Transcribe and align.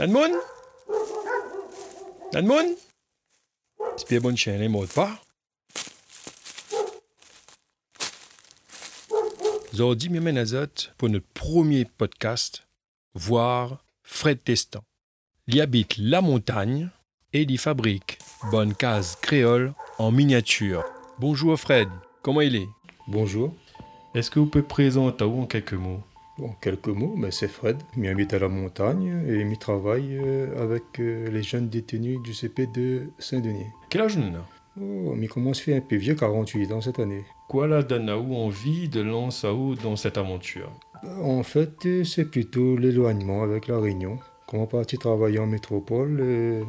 Nanmoun 0.00 0.32
Nanmoun 2.32 2.74
C'est 3.98 4.08
bien 4.08 4.20
bon 4.20 4.34
chien, 4.34 4.56
les 4.56 4.66
mots 4.66 4.86
de 4.86 4.90
pas. 4.90 5.20
Aujourd'hui, 9.74 10.08
me 10.08 10.40
azot 10.40 10.88
pour 10.96 11.10
notre 11.10 11.26
premier 11.34 11.84
podcast, 11.84 12.66
voir 13.12 13.84
Fred 14.02 14.42
Testan. 14.42 14.82
Il 15.48 15.60
habite 15.60 15.98
la 15.98 16.22
montagne 16.22 16.88
et 17.34 17.42
il 17.42 17.58
fabrique 17.58 18.20
bonne 18.50 18.74
case 18.74 19.18
créole 19.20 19.74
en 19.98 20.12
miniature. 20.12 20.82
Bonjour 21.18 21.60
Fred, 21.60 21.90
comment 22.22 22.40
il 22.40 22.56
est? 22.56 22.68
Bonjour. 23.06 23.54
Est-ce 24.14 24.30
que 24.30 24.40
vous 24.40 24.46
pouvez 24.46 24.64
présenter 24.64 25.24
en 25.24 25.44
quelques 25.44 25.74
mots? 25.74 26.00
En 26.42 26.54
quelques 26.60 26.88
mots, 26.88 27.14
mais 27.16 27.30
c'est 27.30 27.48
Fred. 27.48 27.76
Il 27.96 28.06
habite 28.08 28.32
à 28.34 28.38
la 28.38 28.48
montagne 28.48 29.24
et 29.28 29.40
il 29.40 29.58
travaille 29.58 30.16
euh, 30.16 30.62
avec 30.62 30.84
euh, 30.98 31.28
les 31.30 31.42
jeunes 31.42 31.68
détenus 31.68 32.20
du 32.22 32.32
CP 32.32 32.66
de 32.66 33.10
Saint-Denis. 33.18 33.66
Quel 33.90 34.02
âge 34.02 34.16
nous 34.16 34.32
Oh, 34.80 35.14
mais 35.16 35.26
il 35.26 35.28
commence 35.28 35.60
à 35.60 35.62
faire 35.64 35.76
un 35.76 35.80
peu 35.80 35.96
vieux, 35.96 36.14
48 36.14 36.72
ans 36.72 36.80
cette 36.80 36.98
année? 37.00 37.24
Quoi 37.48 37.66
vous 37.66 38.34
envie 38.34 38.88
de 38.88 39.02
vous 39.02 39.74
dans 39.74 39.96
cette 39.96 40.16
aventure? 40.16 40.70
En 41.22 41.42
fait, 41.42 41.84
euh, 41.86 42.04
c'est 42.04 42.30
plutôt 42.30 42.76
l'éloignement 42.76 43.42
avec 43.42 43.66
la 43.68 43.78
Réunion. 43.78 44.18
Quand 44.46 44.58
on 44.58 44.66
partit 44.66 44.98
travailler 44.98 45.38
en 45.38 45.46
métropole, 45.46 46.18
euh, 46.20 46.62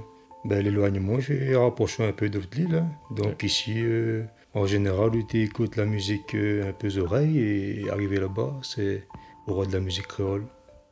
ben, 0.45 0.63
l'éloignement, 0.63 1.19
j'ai 1.19 1.55
rapproché 1.55 2.03
un 2.07 2.11
peu 2.11 2.29
d'autres 2.29 2.59
îles. 2.59 2.75
hein. 2.75 2.87
Donc 3.15 3.43
ici, 3.43 3.73
euh, 3.77 4.23
en 4.53 4.65
général, 4.65 5.11
tu 5.29 5.43
écoutes 5.43 5.75
la 5.77 5.85
musique 5.85 6.33
euh, 6.35 6.69
un 6.69 6.73
peu 6.73 6.87
aux 6.87 6.97
oreilles 6.97 7.39
et 7.39 7.89
arrivé 7.89 8.19
là-bas, 8.19 8.55
c'est 8.63 9.07
au 9.47 9.53
roi 9.53 9.65
de 9.65 9.73
la 9.73 9.79
musique 9.79 10.07
créole, 10.07 10.45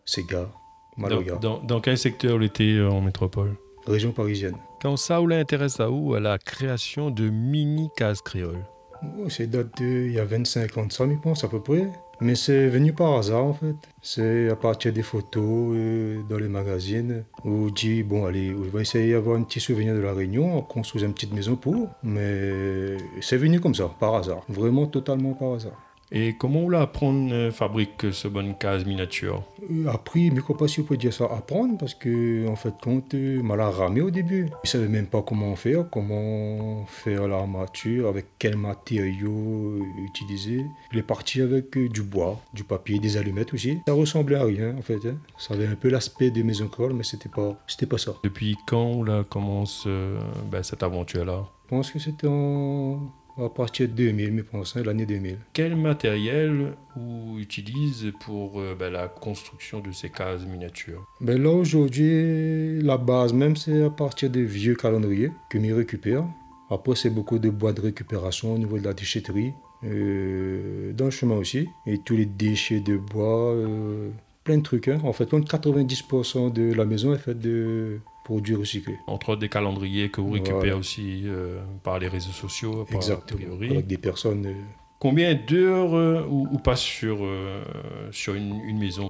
Sega, 0.06 0.50
dans, 0.98 1.02
Malaga, 1.02 1.36
dans, 1.36 1.60
dans 1.60 1.82
quel 1.82 1.98
secteur 1.98 2.38
vous 2.38 2.44
était 2.44 2.76
euh, 2.76 2.90
en 2.90 3.02
métropole? 3.02 3.56
Région 3.88 4.12
parisienne. 4.12 4.56
Quand 4.82 4.98
ça 4.98 5.20
vous 5.20 5.32
intéresse 5.32 5.80
à 5.80 5.88
vous 5.88 6.14
à 6.14 6.20
la 6.20 6.38
création 6.38 7.12
de 7.12 7.30
mini 7.30 7.90
cases 7.96 8.22
créoles 8.22 8.66
Oh, 9.02 9.30
c'est 9.30 9.48
date 9.48 9.82
de, 9.82 10.08
il 10.08 10.12
y 10.14 10.20
a 10.20 10.26
25 10.26 10.78
ans 10.78 10.86
de 10.86 10.92
ça, 10.92 11.06
je 11.10 11.16
pense, 11.16 11.44
à 11.44 11.48
peu 11.48 11.62
près. 11.62 11.88
Mais 12.22 12.36
c'est 12.36 12.68
venu 12.68 12.92
par 12.92 13.14
hasard, 13.14 13.46
en 13.46 13.54
fait. 13.54 13.76
C'est 14.02 14.50
à 14.50 14.56
partir 14.58 14.92
des 14.92 15.04
photos 15.04 15.74
euh, 15.74 16.22
dans 16.30 16.38
les 16.38 16.50
magazines 16.50 17.24
où 17.46 17.50
on 17.50 17.68
dit, 17.68 18.04
bon, 18.04 18.26
allez, 18.26 18.54
on 18.54 18.62
va 18.64 18.82
essayer 18.82 19.14
d'avoir 19.14 19.38
un 19.38 19.44
petit 19.44 19.62
souvenir 19.62 19.96
de 19.96 20.00
la 20.00 20.12
Réunion, 20.12 20.58
on 20.58 20.62
construit 20.62 21.02
une 21.04 21.14
petite 21.14 21.34
maison 21.34 21.56
pour. 21.56 21.88
Mais 22.04 22.98
c'est 23.22 23.38
venu 23.38 23.62
comme 23.62 23.76
ça, 23.76 23.90
par 24.00 24.16
hasard. 24.16 24.44
Vraiment 24.50 24.86
totalement 24.86 25.34
par 25.34 25.54
hasard. 25.54 25.82
Et 26.12 26.34
comment 26.40 26.62
vous 26.66 26.74
apprendre 26.74 27.32
euh, 27.32 27.52
fabrique 27.52 28.12
ce 28.12 28.28
bonne 28.28 28.58
case 28.58 28.84
miniature? 28.84 29.44
Euh, 29.70 29.86
Après, 29.88 30.28
je 30.30 30.34
ne 30.34 30.42
sais 30.42 30.54
pas 30.58 30.68
si 30.68 30.80
on 30.80 30.84
peut 30.84 30.98
dire 30.98 31.14
ça 31.14 31.26
apprendre, 31.26 31.78
parce 31.78 31.94
que, 31.94 32.48
en 32.48 32.56
fait, 32.56 32.74
compte, 32.82 33.14
euh, 33.14 33.44
m'a 33.44 33.56
la 33.56 33.70
ramé 33.70 34.02
au 34.02 34.10
début. 34.10 34.48
Je 34.64 34.70
ne 34.70 34.82
savais 34.82 34.88
même 34.88 35.06
pas 35.06 35.22
comment 35.22 35.56
faire, 35.56 35.88
comment 35.92 36.84
faire 36.88 37.28
l'armature, 37.28 38.08
avec 38.08 38.26
quels 38.40 38.58
matériaux 38.58 39.78
euh, 39.78 39.82
utiliser. 40.08 40.66
Il 40.92 40.98
est 40.98 41.04
parti 41.04 41.42
avec 41.42 41.78
euh, 41.78 41.88
du 41.88 42.02
bois, 42.02 42.40
du 42.56 42.64
papier, 42.64 42.98
des 42.98 43.16
allumettes 43.18 43.54
aussi. 43.54 43.78
Ça 43.88 43.94
ressemblait 43.94 44.38
à 44.38 44.44
rien, 44.46 44.76
en 44.78 44.82
fait. 44.82 45.06
hein. 45.06 45.18
Ça 45.38 45.54
avait 45.54 45.68
un 45.68 45.76
peu 45.76 45.90
l'aspect 45.90 46.32
des 46.32 46.42
maisons 46.44 46.70
créoles, 46.70 46.94
mais 46.94 47.04
c'était 47.04 47.30
pas, 47.30 47.56
c'était 47.68 47.86
pas 47.86 48.00
ça. 48.00 48.14
Depuis 48.24 48.58
quand 48.66 49.04
là 49.04 49.24
commence 49.24 49.84
euh, 49.86 50.20
ben, 50.52 50.64
cette 50.64 50.82
aventure-là? 50.82 51.46
Je 51.66 51.76
pense 51.76 51.92
que 51.92 52.00
c'était 52.00 52.28
en... 52.28 53.12
à 53.44 53.50
partir 53.50 53.88
de 53.88 53.94
2000, 53.94 54.38
je 54.38 54.42
pense, 54.44 54.76
hein, 54.76 54.84
l'année 54.86 55.06
2000. 55.06 55.38
Quel 55.54 55.76
matériel 55.76 56.74
vous 56.96 57.38
utilise 57.40 58.12
pour 58.26 58.60
euh, 58.60 58.76
ben, 58.78 58.92
la 58.92 59.08
construction 59.08 59.80
de 59.80 59.92
ces 59.92 60.10
cases 60.10 60.46
miniatures? 60.46 61.06
Ben 61.22 61.42
là, 61.42 61.50
aujourd'hui, 61.52 62.82
la 62.82 62.98
base 62.98 63.34
même, 63.34 63.56
c'est 63.56 63.84
à 63.84 63.90
partir 63.90 64.30
des 64.30 64.44
vieux 64.44 64.76
calendriers 64.76 65.32
que 65.50 65.58
m'y 65.58 65.72
récupère. 65.72 66.24
Après, 66.70 66.96
c'est 66.96 67.10
beaucoup 67.10 67.40
de 67.40 67.50
bois 67.50 67.74
de 67.74 67.82
récupération 67.82 68.54
au 68.54 68.58
niveau 68.58 68.78
de 68.78 68.84
la 68.84 68.94
déchetterie, 68.94 69.54
euh, 69.84 70.94
dans 70.94 71.06
le 71.06 71.12
chemin 71.12 71.36
aussi. 71.36 71.68
Et 71.88 71.98
tous 72.00 72.16
les 72.16 72.26
déchets 72.26 72.80
de 72.80 72.98
bois, 72.98 73.54
euh, 73.54 74.10
plein 74.44 74.58
de 74.58 74.64
trucs. 74.64 74.88
hein. 74.88 75.00
En 75.04 75.14
fait, 75.14 75.30
comme 75.30 75.44
90% 75.44 76.52
de 76.54 76.74
la 76.74 76.86
maison 76.86 77.14
est 77.14 77.18
faite 77.18 77.40
de 77.40 78.00
produits 78.30 78.56
recyclés. 78.56 78.98
Entre 79.08 79.30
autres 79.30 79.42
des 79.42 79.50
calendriers 79.50 80.10
que 80.12 80.22
vous 80.22 80.30
récupérez 80.32 80.60
Voilà. 80.70 80.78
aussi 80.78 81.24
euh, 81.26 81.60
par 81.84 81.98
les 81.98 82.08
réseaux 82.08 82.32
sociaux, 82.46 82.86
par 82.86 82.98
Exactement. 82.98 83.56
Avec 83.56 83.88
des 83.88 83.98
personnes. 83.98 84.46
euh, 84.46 84.54
Combien 85.00 85.34
d'heures 85.34 85.96
euh, 85.96 86.26
ou, 86.30 86.48
ou 86.52 86.58
passe 86.60 86.82
sur, 86.82 87.18
euh, 87.22 87.64
sur 88.12 88.36
une, 88.36 88.60
une 88.68 88.78
maison? 88.78 89.08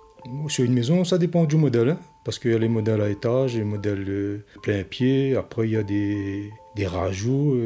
Sur 0.47 0.63
une 0.63 0.74
maison, 0.74 1.03
ça 1.03 1.18
dépend 1.18 1.44
du 1.44 1.57
modèle. 1.57 1.90
hein, 1.90 2.00
parce 2.24 2.40
qu'il 2.40 2.52
y 2.52 2.56
a 2.56 2.59
les 2.59 2.69
modèles 2.69 3.02
à 3.02 3.09
étage, 3.09 3.57
les 3.57 3.63
modèles 3.66 4.44
plein 4.63 4.84
pied. 4.84 5.36
Après, 5.36 5.68
il 5.68 5.72
y 5.74 5.78
a 5.78 5.84
des, 5.84 6.50
des 6.78 6.88
rajouts. 6.88 7.57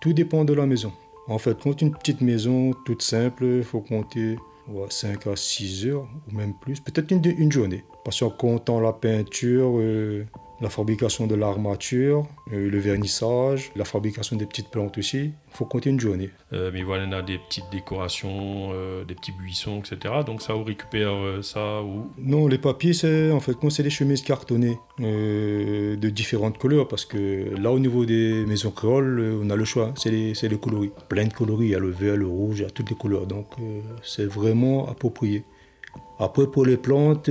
tout 0.00 0.12
dépend 0.12 0.44
de 0.44 0.54
la 0.54 0.66
maison. 0.66 0.92
En 1.28 1.38
fait, 1.38 1.56
quand 1.62 1.80
une 1.82 1.92
petite 1.92 2.22
maison 2.22 2.72
toute 2.86 3.02
simple, 3.02 3.44
il 3.58 3.62
faut 3.62 3.82
compter 3.82 4.36
ouais, 4.68 4.86
5 4.88 5.26
à 5.28 5.36
6 5.36 5.86
heures 5.88 6.08
ou 6.26 6.36
même 6.36 6.54
plus. 6.60 6.80
Peut-être 6.80 7.10
une, 7.12 7.22
une 7.38 7.52
journée. 7.52 7.84
Parce 8.04 8.20
qu'en 8.20 8.30
comptant 8.30 8.80
la 8.80 8.92
peinture, 8.94 9.78
la 10.60 10.68
fabrication 10.68 11.26
de 11.26 11.34
l'armature, 11.34 12.26
euh, 12.52 12.68
le 12.68 12.78
vernissage, 12.78 13.70
la 13.76 13.84
fabrication 13.84 14.36
des 14.36 14.46
petites 14.46 14.70
plantes 14.70 14.98
aussi, 14.98 15.18
il 15.50 15.56
faut 15.56 15.64
compter 15.64 15.90
une 15.90 16.00
journée. 16.00 16.30
Euh, 16.52 16.70
mais 16.72 16.82
voilà, 16.82 17.04
on 17.06 17.12
a 17.12 17.22
des 17.22 17.38
petites 17.38 17.70
décorations, 17.70 18.70
euh, 18.72 19.04
des 19.04 19.14
petits 19.14 19.32
buissons, 19.32 19.80
etc. 19.80 20.14
Donc 20.26 20.42
ça, 20.42 20.54
vous 20.54 20.64
récupère 20.64 21.12
euh, 21.12 21.42
ça 21.42 21.82
ou... 21.82 22.10
Non, 22.18 22.48
les 22.48 22.58
papiers, 22.58 22.92
c'est 22.92 23.30
en 23.30 23.40
fait, 23.40 23.56
c'est 23.70 23.82
des 23.82 23.90
chemises 23.90 24.22
cartonnées 24.22 24.78
de 24.98 26.08
différentes 26.08 26.58
couleurs 26.58 26.88
parce 26.88 27.04
que 27.04 27.54
là, 27.56 27.70
au 27.70 27.78
niveau 27.78 28.04
des 28.04 28.44
maisons 28.46 28.70
créoles, 28.70 29.40
on 29.42 29.50
a 29.50 29.56
le 29.56 29.64
choix, 29.64 29.92
c'est 29.96 30.10
les, 30.10 30.32
les 30.32 30.58
coloris. 30.58 30.90
Plein 31.08 31.26
de 31.26 31.32
coloris, 31.32 31.66
il 31.66 31.70
y 31.70 31.74
a 31.74 31.78
le 31.78 31.90
vert, 31.90 32.16
le 32.16 32.26
rouge, 32.26 32.60
il 32.60 32.62
y 32.62 32.66
a 32.66 32.70
toutes 32.70 32.90
les 32.90 32.96
couleurs, 32.96 33.26
donc 33.26 33.46
c'est 34.02 34.26
vraiment 34.26 34.88
approprié. 34.88 35.44
Après, 36.18 36.46
pour 36.46 36.64
les 36.64 36.76
plantes, 36.76 37.30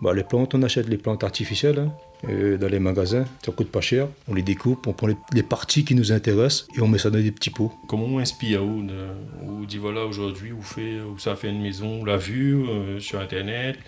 bah, 0.00 0.12
les 0.14 0.24
plantes, 0.24 0.54
on 0.54 0.62
achète 0.62 0.88
les 0.88 0.98
plantes 0.98 1.22
artificielles 1.22 1.78
hein, 1.78 1.92
dans 2.24 2.68
les 2.68 2.78
magasins, 2.78 3.24
ça 3.44 3.52
coûte 3.52 3.70
pas 3.70 3.80
cher. 3.80 4.08
On 4.28 4.34
les 4.34 4.42
découpe, 4.42 4.86
on 4.86 4.92
prend 4.92 5.06
les, 5.06 5.16
les 5.32 5.42
parties 5.42 5.84
qui 5.84 5.94
nous 5.94 6.12
intéressent 6.12 6.66
et 6.76 6.80
on 6.80 6.88
met 6.88 6.98
ça 6.98 7.10
dans 7.10 7.18
des 7.20 7.32
petits 7.32 7.50
pots. 7.50 7.72
Comment 7.88 8.04
on 8.06 8.18
inspire 8.18 8.62
de, 8.62 9.08
Vous 9.42 9.66
dit 9.66 9.78
voilà, 9.78 10.04
aujourd'hui, 10.04 10.50
vous 10.50 10.62
fait, 10.62 10.98
vous 10.98 11.18
ça 11.18 11.36
fait 11.36 11.48
une 11.50 11.62
maison, 11.62 11.98
vous 12.00 12.04
l'a 12.04 12.16
vu 12.16 12.56
euh, 12.56 13.00
sur 13.00 13.20
Internet, 13.20 13.78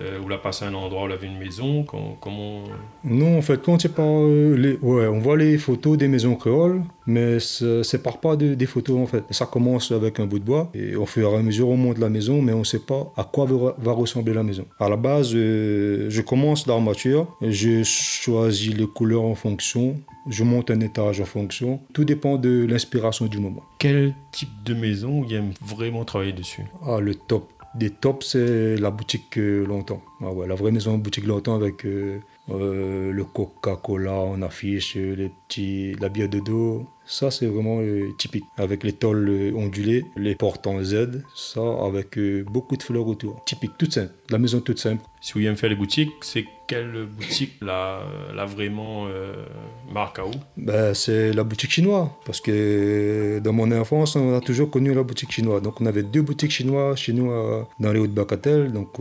euh, 0.00 0.18
l'a 0.30 0.38
passé 0.38 0.64
à 0.64 0.68
un 0.68 0.74
endroit, 0.74 1.02
vous 1.02 1.08
l'a 1.08 1.16
vu 1.16 1.26
une 1.26 1.38
maison, 1.38 1.82
com- 1.82 2.14
comment... 2.20 2.64
Non, 3.04 3.38
en 3.38 3.42
fait, 3.42 3.60
quand 3.62 3.80
c'est 3.80 3.94
pas 3.94 4.02
euh, 4.02 4.56
les, 4.56 4.76
ouais, 4.80 5.06
on 5.08 5.18
voit 5.18 5.36
les 5.36 5.58
photos 5.58 5.98
des 5.98 6.06
maisons 6.08 6.36
créoles, 6.36 6.82
mais 7.10 7.40
ça- 7.40 7.82
c'est 7.88 8.02
part 8.02 8.18
pas 8.20 8.34
de- 8.36 8.54
des 8.54 8.66
photos 8.74 8.96
en 9.04 9.06
fait. 9.06 9.24
Ça 9.30 9.46
commence 9.46 9.90
avec 9.92 10.20
un 10.20 10.26
bout 10.26 10.38
de 10.38 10.44
bois 10.44 10.70
et 10.74 10.94
au 10.96 11.06
fur 11.06 11.30
et 11.32 11.36
à 11.36 11.42
mesure 11.42 11.68
on 11.68 11.76
monte 11.76 11.98
la 11.98 12.08
maison, 12.08 12.40
mais 12.42 12.52
on 12.52 12.64
sait 12.64 12.84
pas 12.92 13.02
à 13.16 13.24
quoi 13.24 13.44
va, 13.46 13.74
va 13.78 13.92
ressembler 13.92 14.34
la 14.34 14.42
maison. 14.42 14.64
À 14.78 14.88
la 14.88 14.96
base, 14.96 15.32
euh, 15.34 16.06
je 16.08 16.20
commence 16.22 16.66
l'armature, 16.66 17.26
je 17.42 17.82
choisis 17.84 18.74
les 18.74 18.86
couleurs 18.86 19.22
en 19.24 19.34
fonction, 19.34 19.96
je 20.28 20.44
monte 20.44 20.70
un 20.70 20.80
étage 20.80 21.20
en 21.20 21.24
fonction. 21.24 21.80
Tout 21.92 22.04
dépend 22.04 22.36
de 22.36 22.66
l'inspiration 22.68 23.26
du 23.26 23.38
moment. 23.38 23.62
Quel 23.78 24.14
type 24.32 24.50
de 24.64 24.74
maison 24.74 25.22
vous 25.22 25.32
aime 25.34 25.52
vraiment 25.64 26.04
travailler 26.04 26.32
dessus? 26.32 26.62
Ah, 26.86 27.00
le 27.00 27.14
top 27.14 27.44
des 27.76 27.90
tops, 27.90 28.26
c'est 28.32 28.76
la 28.76 28.90
boutique 28.90 29.38
euh, 29.38 29.64
longtemps. 29.64 30.02
Ah 30.20 30.32
ouais, 30.32 30.46
la 30.48 30.56
vraie 30.56 30.72
maison 30.72 30.98
boutique 30.98 31.26
longtemps 31.26 31.54
avec 31.54 31.84
euh, 31.86 32.18
euh, 32.52 33.12
le 33.12 33.24
Coca-Cola 33.24 34.12
en 34.12 34.42
affiche, 34.42 34.96
euh, 34.96 35.14
les 35.14 35.30
petits, 35.48 35.94
la 36.00 36.08
bière 36.08 36.28
de 36.28 36.40
dos. 36.40 36.86
Ça, 37.06 37.30
c'est 37.32 37.46
vraiment 37.46 37.80
euh, 37.80 38.08
typique. 38.18 38.44
Avec 38.56 38.84
les 38.84 38.92
tôles 38.92 39.28
euh, 39.28 39.52
ondulées, 39.54 40.04
les 40.16 40.36
portes 40.36 40.66
en 40.66 40.82
Z, 40.82 41.22
ça, 41.34 41.60
avec 41.84 42.18
beaucoup 42.44 42.76
de 42.76 42.82
fleurs 42.82 43.06
autour. 43.06 43.42
Typique, 43.44 43.72
toute 43.78 43.92
simple. 43.92 44.12
La 44.30 44.38
maison 44.38 44.60
toute 44.60 44.78
simple. 44.78 45.02
Si 45.20 45.32
vous 45.32 45.40
aimez 45.40 45.56
faire 45.56 45.70
les 45.70 45.76
boutiques, 45.76 46.12
c'est 46.22 46.44
quelle 46.66 47.06
boutique 47.06 47.54
la, 47.60 48.00
la 48.32 48.46
vraiment 48.46 49.08
marque 49.92 50.20
à 50.20 50.22
vous? 50.22 50.38
Ben, 50.56 50.94
c'est 50.94 51.32
la 51.32 51.42
boutique 51.42 51.72
chinoise. 51.72 52.08
Parce 52.24 52.40
que 52.40 53.40
dans 53.42 53.52
mon 53.52 53.70
enfance, 53.72 54.14
on 54.14 54.36
a 54.36 54.40
toujours 54.40 54.70
connu 54.70 54.94
la 54.94 55.02
boutique 55.02 55.32
chinoise. 55.32 55.60
Donc, 55.62 55.80
on 55.80 55.86
avait 55.86 56.04
deux 56.04 56.22
boutiques 56.22 56.52
chinoises 56.52 56.98
chez 56.98 57.12
nous 57.12 57.32
dans 57.80 57.92
les 57.92 57.98
Hauts-de-Bacatel. 57.98 58.72
Donc, 58.72 58.98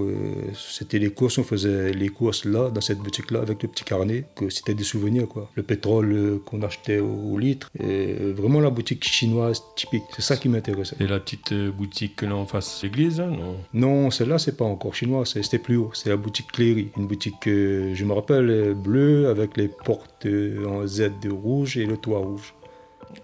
c'était 0.56 0.98
les 0.98 1.12
courses, 1.12 1.38
on 1.38 1.44
faisait 1.44 1.92
les 1.92 2.10
courses 2.10 2.44
là, 2.44 2.72
dans 2.72 2.82
cette 2.82 2.98
boutique-là, 2.98 3.39
avec 3.42 3.64
le 3.64 3.70
petit 3.70 3.84
carnet. 3.84 4.26
que 4.36 4.50
C'était 4.50 4.74
des 4.74 4.84
souvenirs, 4.84 5.28
quoi. 5.28 5.50
Le 5.56 5.64
pétrole 5.64 6.12
euh, 6.12 6.42
qu'on 6.46 6.62
achetait 6.62 7.00
au, 7.00 7.38
litre. 7.38 7.70
Et 7.80 8.14
vraiment 8.34 8.60
la 8.60 8.70
boutique 8.70 9.06
chinoise 9.06 9.64
typique. 9.76 10.04
C'est 10.16 10.22
ça 10.22 10.38
qui 10.38 10.50
m'intéressait. 10.50 10.96
C'est 10.98 11.08
la 11.08 11.20
petite 11.20 11.52
euh, 11.52 11.72
boutique 11.72 12.18
que 12.18 12.26
là 12.26 12.36
en 12.36 12.46
face 12.46 12.82
de 12.82 12.88
l'église, 12.88 13.20
hein, 13.20 13.32
non? 13.32 13.56
Non, 13.74 14.12
celle-là, 14.12 14.38
c'est 14.40 14.58
pas 14.58 14.66
encore 14.66 14.94
chinois, 14.94 15.26
c'était 15.26 15.60
plus 15.60 15.78
haut. 15.78 15.92
C'est 15.94 16.10
la 16.10 16.18
boutique 16.18 16.52
Cléry. 16.52 16.90
Une 16.98 17.08
boutique, 17.08 17.48
euh, 17.48 17.94
je 17.94 18.06
me 18.06 18.14
rappelle, 18.14 18.50
euh, 18.50 18.74
bleue 18.74 19.30
avec 19.30 19.58
les 19.58 19.68
portes 19.70 20.26
euh, 20.26 20.66
en 20.66 20.86
Z 20.86 21.12
de 21.22 21.30
rouge 21.30 21.78
et 21.78 21.86
le 21.86 21.98
toit 21.98 22.20
rouge. 22.20 22.54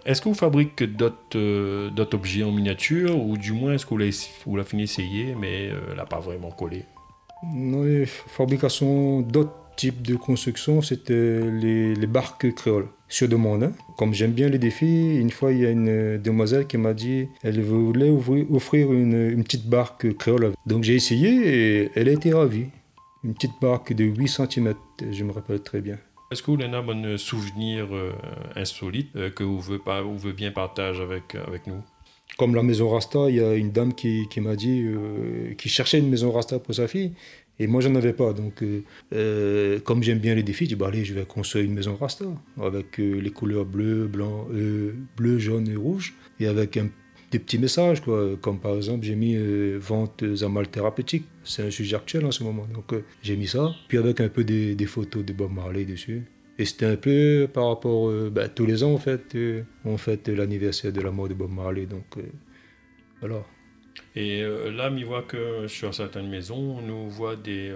Est-ce 0.05 0.21
que 0.21 0.29
vous 0.29 0.35
fabriquez 0.35 0.87
d'autres 0.87 1.35
euh, 1.35 2.05
objets 2.13 2.43
en 2.43 2.51
miniature? 2.51 3.19
Ou 3.19 3.37
du 3.37 3.53
moins 3.53 3.73
est-ce 3.73 3.85
que 3.85 3.91
vous 3.91 4.55
l'avez 4.55 4.67
fini 4.67 4.83
d'essayer 4.83 5.35
mais 5.35 5.69
euh, 5.69 5.79
elle 5.91 5.97
n'a 5.97 6.05
pas 6.05 6.19
vraiment 6.19 6.51
collé? 6.51 6.85
Non, 7.43 7.83
les 7.83 8.05
fabrications 8.05 9.21
d'autres 9.21 9.53
type 9.75 10.01
de 10.01 10.15
construction, 10.15 10.81
c'était 10.81 11.39
les, 11.39 11.95
les 11.95 12.07
barques 12.07 12.53
créoles 12.53 12.87
sur 13.07 13.27
demande. 13.27 13.63
Hein. 13.63 13.71
Comme 13.97 14.13
j'aime 14.13 14.31
bien 14.31 14.49
les 14.49 14.57
défis, 14.57 15.15
une 15.17 15.29
fois 15.29 15.51
il 15.51 15.59
y 15.59 15.65
a 15.65 15.69
une 15.69 16.17
demoiselle 16.17 16.67
qui 16.67 16.77
m'a 16.77 16.93
dit 16.93 17.27
elle 17.43 17.61
voulait 17.61 18.09
offrir 18.09 18.91
une, 18.91 19.29
une 19.31 19.43
petite 19.43 19.67
barque 19.67 20.17
créole. 20.17 20.53
Donc 20.65 20.83
j'ai 20.83 20.95
essayé 20.95 21.29
et 21.29 21.91
elle 21.95 22.09
a 22.09 22.11
été 22.11 22.33
ravie. 22.33 22.67
Une 23.23 23.33
petite 23.33 23.59
barque 23.59 23.93
de 23.93 24.03
8 24.03 24.27
cm, 24.27 24.73
je 25.11 25.23
me 25.23 25.31
rappelle 25.31 25.61
très 25.61 25.81
bien. 25.81 25.97
Est-ce 26.31 26.43
que 26.43 26.51
vous 26.51 26.61
avez 26.61 27.07
un 27.07 27.17
souvenir 27.17 27.87
euh, 27.95 28.11
insolite 28.55 29.15
euh, 29.15 29.29
que 29.29 29.43
vous 29.43 29.59
voulez, 29.61 30.33
bien 30.33 30.51
partager 30.51 31.01
avec, 31.01 31.35
avec 31.35 31.65
nous? 31.65 31.81
Comme 32.37 32.55
la 32.55 32.63
maison 32.63 32.89
Rasta, 32.89 33.29
il 33.29 33.35
y 33.35 33.39
a 33.39 33.53
une 33.53 33.71
dame 33.71 33.93
qui, 33.93 34.27
qui 34.29 34.41
m'a 34.41 34.55
dit 34.55 34.83
euh, 34.83 35.53
qui 35.53 35.69
cherchait 35.69 35.99
une 35.99 36.09
maison 36.09 36.31
Rasta 36.31 36.59
pour 36.59 36.75
sa 36.75 36.87
fille. 36.87 37.13
Et 37.59 37.67
moi, 37.67 37.81
j'en 37.81 37.95
avais 37.95 38.13
pas. 38.13 38.33
Donc, 38.33 38.63
comme 39.83 40.03
j'aime 40.03 40.19
bien 40.19 40.35
les 40.35 40.43
défis, 40.43 40.65
je 40.65 40.69
dis 40.69 40.75
bah, 40.75 40.87
allez, 40.87 41.05
je 41.05 41.13
vais 41.13 41.25
construire 41.25 41.65
une 41.65 41.73
maison 41.73 41.95
Rasta 41.95 42.25
avec 42.61 42.97
les 42.97 43.31
couleurs 43.31 43.65
bleu, 43.65 44.07
blanc, 44.07 44.47
bleu, 45.15 45.39
jaune 45.39 45.67
et 45.69 45.75
rouge. 45.75 46.13
Et 46.39 46.47
avec 46.47 46.77
des 47.31 47.39
petits 47.39 47.57
messages, 47.57 48.01
quoi. 48.01 48.37
Comme 48.41 48.59
par 48.59 48.75
exemple, 48.75 49.05
j'ai 49.05 49.15
mis 49.15 49.35
euh, 49.35 49.77
vente 49.79 50.23
à 50.41 50.47
mal 50.47 50.67
thérapeutique. 50.67 51.25
C'est 51.43 51.63
un 51.63 51.71
sujet 51.71 51.95
actuel 51.95 52.25
en 52.25 52.31
ce 52.31 52.43
moment. 52.43 52.65
Donc 52.73 52.93
euh, 52.93 53.03
j'ai 53.23 53.35
mis 53.35 53.47
ça. 53.47 53.73
Puis 53.87 53.97
avec 53.97 54.21
un 54.21 54.29
peu 54.29 54.43
des, 54.43 54.85
photos 54.85 55.25
de 55.25 55.33
Bob 55.33 55.51
Marley 55.51 55.85
dessus. 55.85 56.23
Et 56.57 56.65
c'était 56.65 56.85
un 56.85 56.95
peu 56.95 57.49
par 57.51 57.67
rapport. 57.67 58.09
Euh, 58.09 58.29
bah, 58.33 58.47
tous 58.47 58.65
les 58.65 58.83
ans, 58.83 58.93
en 58.93 58.97
fait, 58.97 59.37
on 59.83 59.97
fête 59.97 60.29
l'anniversaire 60.29 60.93
de 60.93 61.01
la 61.01 61.11
mort 61.11 61.27
de 61.27 61.33
Bob 61.33 61.51
Marley. 61.51 61.85
Donc 61.85 62.05
voilà. 63.19 63.43
Et 64.15 64.41
là, 64.41 64.89
on 64.91 65.05
voit 65.05 65.23
que 65.23 65.67
sur 65.67 65.93
certaines 65.93 66.29
maisons, 66.29 66.77
on 66.79 66.81
nous 66.81 67.09
voit 67.09 67.35
des, 67.35 67.73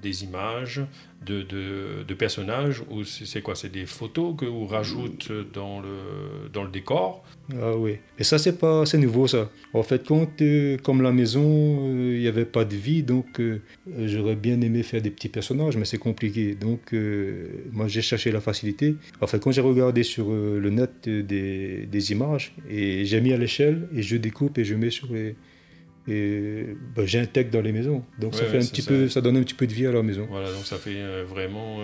des 0.00 0.24
images 0.24 0.80
de, 1.24 1.42
de, 1.42 2.14
personnages, 2.14 2.82
ou 2.90 3.04
c'est 3.04 3.40
quoi? 3.42 3.54
C'est 3.54 3.72
des 3.72 3.86
photos 3.86 4.34
que 4.36 4.44
vous 4.44 4.66
rajoutez 4.66 5.42
dans 5.52 5.80
le, 5.80 6.48
dans 6.52 6.64
le 6.64 6.70
décor? 6.70 7.24
Ah 7.52 7.76
oui, 7.76 7.98
et 8.18 8.24
ça 8.24 8.38
c'est 8.38 8.58
pas 8.58 8.86
c'est 8.86 8.98
nouveau 8.98 9.26
ça. 9.26 9.50
En 9.72 9.82
fait, 9.82 10.06
quand 10.06 10.40
euh, 10.40 10.78
comme 10.78 11.02
la 11.02 11.12
maison, 11.12 11.42
euh, 11.42 12.14
il 12.14 12.20
n'y 12.20 12.28
avait 12.28 12.44
pas 12.44 12.64
de 12.64 12.74
vie, 12.74 13.02
donc 13.02 13.40
euh, 13.40 13.60
j'aurais 13.98 14.36
bien 14.36 14.60
aimé 14.60 14.82
faire 14.82 15.02
des 15.02 15.10
petits 15.10 15.28
personnages, 15.28 15.76
mais 15.76 15.84
c'est 15.84 15.98
compliqué. 15.98 16.54
Donc 16.54 16.94
moi 17.72 17.88
j'ai 17.88 18.02
cherché 18.02 18.30
la 18.30 18.40
facilité. 18.40 18.96
En 19.20 19.26
fait, 19.26 19.38
quand 19.40 19.52
j'ai 19.52 19.60
regardé 19.60 20.02
sur 20.02 20.30
le 20.30 20.70
net 20.70 21.08
des, 21.08 21.86
des 21.86 22.12
images 22.12 22.54
et 22.68 23.04
j'ai 23.04 23.20
mis 23.20 23.32
à 23.32 23.36
l'échelle 23.36 23.88
et 23.94 24.02
je 24.02 24.16
découpe 24.16 24.58
et 24.58 24.64
je 24.64 24.74
mets 24.74 24.90
sur 24.90 25.12
les 25.12 25.36
et 26.08 26.66
bah, 26.94 27.04
j'intègre 27.06 27.50
dans 27.50 27.62
les 27.62 27.72
maisons. 27.72 28.04
Donc 28.18 28.34
ça 28.34 28.44
fait 28.44 28.58
un 28.58 28.66
petit 28.66 28.82
peu, 28.82 29.08
ça 29.08 29.20
donne 29.20 29.36
un 29.36 29.42
petit 29.42 29.54
peu 29.54 29.66
de 29.66 29.72
vie 29.72 29.86
à 29.86 29.92
la 29.92 30.02
maison. 30.02 30.26
Voilà, 30.28 30.52
donc 30.52 30.66
ça 30.66 30.76
fait 30.76 31.22
vraiment 31.24 31.80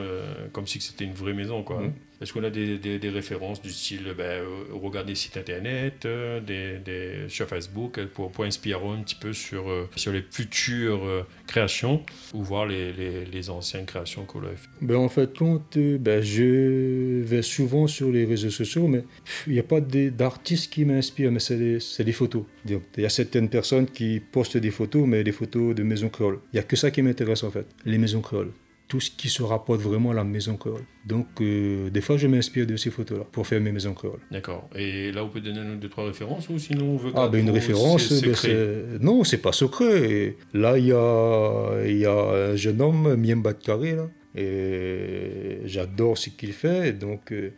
comme 0.53 0.67
si 0.67 0.81
c'était 0.81 1.05
une 1.05 1.15
vraie 1.15 1.35
maison, 1.35 1.63
quoi. 1.63 1.81
Mmh. 1.81 1.93
Est-ce 2.21 2.35
qu'on 2.35 2.45
a 2.45 2.51
des, 2.51 2.99
références 3.09 3.63
du 3.63 3.71
style, 3.71 4.13
ben, 4.17 4.25
euh, 4.25 4.47
regarder 4.75 5.15
sites 5.15 5.39
internet, 5.39 6.05
euh, 6.05 6.41
des, 6.41 7.29
sur 7.29 7.49
Facebook, 7.49 7.99
euh, 7.99 8.07
pour, 8.13 8.31
pour 8.31 8.45
inspirer 8.45 8.89
un 8.89 9.03
petit 9.03 9.15
peu 9.15 9.33
sur, 9.33 9.89
sur 9.97 10.13
les 10.13 10.23
futures 10.31 11.27
créations 11.47 12.03
ou 12.35 12.43
voir 12.43 12.67
les, 12.67 12.93
les, 12.93 13.51
anciennes 13.51 13.87
créations 13.87 14.27
qu'on 14.27 14.41
a 14.41 14.51
fait 14.51 14.69
ben, 14.83 14.97
En 14.97 15.09
fait, 15.09 15.31
quand, 15.37 15.79
ben, 15.79 16.21
je 16.21 17.23
vais 17.23 17.41
souvent 17.41 17.87
sur 17.87 18.11
les 18.11 18.27
réseaux 18.27 18.51
sociaux, 18.51 18.87
mais 18.87 19.05
il 19.47 19.55
n'y 19.55 19.59
a 19.59 19.63
pas 19.63 19.81
d'artistes 19.81 20.71
qui 20.71 20.85
m'inspirent, 20.85 21.33
mais 21.33 21.41
c'est 21.41 22.05
des, 22.05 22.13
photos. 22.13 22.45
Il 22.69 22.81
y 22.99 23.07
a 23.07 23.09
certaines 23.09 23.49
personnes 23.49 23.87
qui 23.87 24.21
postent 24.21 24.59
des 24.59 24.71
photos, 24.71 25.07
mais 25.07 25.25
des 25.25 25.33
photos 25.33 25.75
de 25.75 25.83
maisons 25.83 26.11
créoles. 26.11 26.41
Il 26.53 26.57
n'y 26.57 26.61
a 26.61 26.65
que 26.65 26.77
ça 26.77 26.91
qui 26.91 27.01
m'intéresse 27.01 27.45
en 27.45 27.51
fait, 27.51 27.67
les 27.87 27.97
maisons 27.97 28.21
créoles 28.21 28.53
tout 28.91 28.99
ce 29.01 29.11
qui 29.11 29.29
se 29.29 29.43
rapporte 29.45 29.81
vraiment 29.81 30.11
à 30.11 30.15
la 30.15 30.25
maison 30.25 30.57
créole. 30.57 30.83
Donc, 31.07 31.29
euh, 31.41 31.89
des 31.91 32.01
fois, 32.01 32.17
je 32.17 32.27
m'inspire 32.27 32.67
de 32.67 32.77
ces 32.77 32.91
photos-là 32.91 33.25
pour 33.31 33.47
faire 33.47 33.61
mes 33.61 33.71
maisons 33.71 33.95
créoles. 33.95 34.19
D'accord. 34.33 34.69
Et 34.75 35.13
là, 35.13 35.25
on 35.25 35.29
peut 35.29 35.41
donner 35.41 35.61
deux, 35.77 35.89
trois 35.89 36.07
références 36.07 36.49
ou 36.49 36.59
sinon 36.59 36.87
on 36.95 36.97
veut 36.97 37.13
Ah, 37.15 37.29
ben 37.29 37.39
une 37.41 37.51
référence, 37.51 38.21
ben 38.21 38.99
non, 39.01 39.23
c'est 39.23 39.39
pas 39.39 39.53
secret. 39.53 40.37
là, 40.53 40.77
il 40.77 40.87
y 40.87 40.93
a, 40.93 41.87
y 41.87 42.05
a 42.05 42.51
un 42.51 42.57
jeune 42.57 42.83
homme, 42.83 43.15
Miem 43.15 43.43
Carré, 43.65 43.95
là. 43.95 44.09
Et 44.35 45.61
j'adore 45.67 46.19
ce 46.19 46.31
qu'il 46.31 46.53
fait. 46.53 46.93
Donc, 46.93 47.31
euh, 47.33 47.51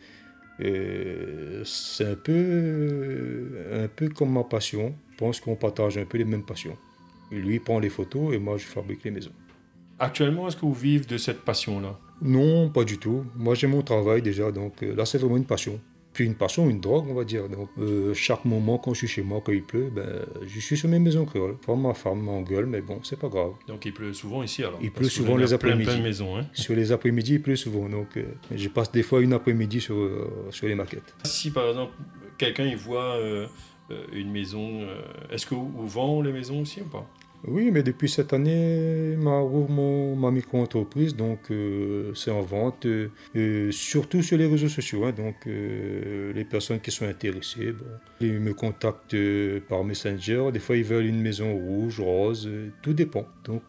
euh, 0.61 1.63
c'est 1.65 2.05
un 2.07 2.15
peu, 2.15 3.49
un 3.73 3.89
peu 3.89 4.11
comme 4.11 4.33
ma 4.35 4.45
passion. 4.45 4.95
Je 5.13 5.17
pense 5.17 5.41
qu'on 5.41 5.57
partage 5.57 5.97
un 5.97 6.05
peu 6.05 6.19
les 6.19 6.25
mêmes 6.27 6.45
passions. 6.45 6.77
lui, 7.31 7.59
prend 7.59 7.79
les 7.79 7.89
photos 7.89 8.35
et 8.35 8.39
moi, 8.39 8.59
je 8.59 8.67
fabrique 8.67 9.03
les 9.05 9.11
maisons. 9.11 9.33
Actuellement, 10.03 10.49
est-ce 10.49 10.57
que 10.57 10.63
vous 10.63 10.75
vivez 10.75 11.05
de 11.05 11.17
cette 11.17 11.43
passion-là? 11.43 11.97
Non, 12.23 12.69
pas 12.71 12.83
du 12.83 12.99
tout. 12.99 13.25
Moi, 13.37 13.55
j'ai 13.55 13.69
mon 13.69 13.83
travail 13.83 14.21
déjà, 14.21 14.51
donc 14.51 14.83
euh, 14.83 14.97
là, 14.97 15.07
c'est 15.07 15.17
vraiment 15.17 15.37
une 15.37 15.45
passion. 15.45 15.81
Puis 16.13 16.25
une 16.25 16.35
passion, 16.35 16.69
une 16.69 16.81
drogue, 16.81 17.07
on 17.09 17.15
va 17.15 17.23
dire. 17.23 17.49
Donc, 17.49 17.69
euh, 17.79 18.13
chaque 18.13 18.45
moment, 18.45 18.79
quand 18.79 18.95
je 18.95 18.99
suis 18.99 19.07
chez 19.07 19.23
moi, 19.23 19.41
quand 19.45 19.53
il 19.53 19.63
pleut, 19.63 19.93
ben, 19.95 20.27
je 20.45 20.59
suis 20.59 20.77
sur 20.77 20.89
mes 20.89 20.99
maisons 20.99 21.25
créoles. 21.25 21.55
Enfin, 21.63 21.81
ma 21.81 21.95
femme 21.95 22.21
m'engueule, 22.21 22.67
mais 22.67 22.81
bon, 22.81 22.99
c'est 23.05 23.17
pas 23.17 23.29
grave. 23.29 23.53
Donc, 23.69 23.85
il 23.85 23.95
pleut 23.95 24.13
souvent 24.13 24.43
ici 24.43 24.65
alors? 24.65 24.81
Il 24.83 24.91
pleut 24.91 25.09
souvent 25.09 25.37
les 25.37 25.53
après-midi. 25.53 25.89
Hein? 26.21 26.47
Sur 26.53 26.75
les 26.75 26.91
après-midi, 26.91 27.35
il 27.35 27.43
pleut 27.43 27.55
souvent. 27.55 27.89
Donc, 27.89 28.17
euh, 28.17 28.25
je 28.53 28.69
passe 28.69 28.91
des 28.91 29.05
fois 29.05 29.21
une 29.21 29.33
après-midi 29.33 29.81
sur, 29.81 29.97
sur 30.51 30.67
les 30.67 30.75
maquettes. 30.75 31.15
Si 31.23 31.53
par 31.53 31.69
exemple, 31.69 31.93
quelqu'un 32.39 32.65
il 32.65 32.77
voit 32.77 33.19
une 34.13 34.33
maison, 34.33 34.81
est-ce 35.31 35.47
que 35.47 35.55
vous 35.55 35.87
vendez 35.87 36.33
les 36.33 36.33
maisons 36.33 36.61
aussi 36.61 36.81
ou 36.81 36.87
pas? 36.87 37.09
Oui, 37.49 37.71
mais 37.73 37.83
depuis 37.83 38.09
cette 38.09 38.33
année, 38.33 39.17
ma, 39.17 39.43
ma 39.43 40.31
micro-entreprise, 40.31 41.17
donc 41.17 41.51
euh, 41.51 42.15
c'est 42.15 42.31
en 42.31 42.43
vente, 42.43 42.87
euh, 42.87 43.73
surtout 43.73 44.23
sur 44.23 44.39
les 44.39 44.47
réseaux 44.47 44.69
sociaux. 44.69 45.05
Hein, 45.05 45.13
donc 45.13 45.35
euh, 45.47 46.33
les 46.33 46.45
personnes 46.45 46.79
qui 46.81 46.93
sont 46.93 47.05
intéressées, 47.05 47.75
ils 48.21 48.39
me 48.39 48.55
contactent 48.55 49.17
par 49.69 49.83
Messenger. 49.83 50.51
Des 50.53 50.61
fois, 50.61 50.77
ils 50.77 50.85
veulent 50.85 51.07
une 51.07 51.21
maison 51.21 51.53
rouge, 51.53 51.99
rose, 51.99 52.49
tout 52.81 52.93
dépend. 52.93 53.27
Donc 53.45 53.63